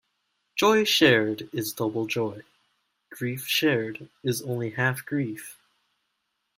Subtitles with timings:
[0.55, 2.41] Joy shared is double joy;
[3.11, 5.59] grief shared is only half grief.